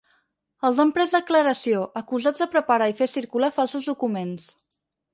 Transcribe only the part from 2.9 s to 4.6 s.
i fer circular falsos documents.